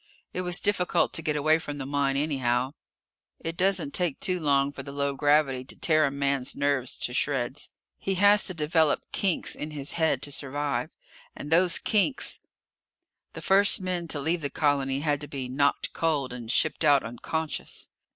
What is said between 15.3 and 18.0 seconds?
knocked cold and shipped out unconscious.